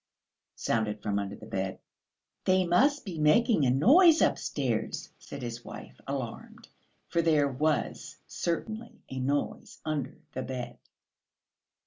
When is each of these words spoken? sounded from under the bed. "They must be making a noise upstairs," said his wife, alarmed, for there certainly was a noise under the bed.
sounded 0.55 0.99
from 1.03 1.19
under 1.19 1.35
the 1.35 1.45
bed. 1.45 1.77
"They 2.45 2.65
must 2.65 3.05
be 3.05 3.19
making 3.19 3.67
a 3.67 3.69
noise 3.69 4.19
upstairs," 4.19 5.11
said 5.19 5.43
his 5.43 5.63
wife, 5.63 6.01
alarmed, 6.07 6.67
for 7.07 7.21
there 7.21 7.55
certainly 8.25 8.93
was 8.95 8.99
a 9.09 9.19
noise 9.19 9.79
under 9.85 10.17
the 10.33 10.41
bed. 10.41 10.79